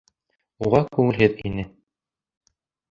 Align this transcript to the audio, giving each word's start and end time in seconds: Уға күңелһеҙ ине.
Уға 0.69 0.81
күңелһеҙ 0.97 1.39
ине. 1.51 1.69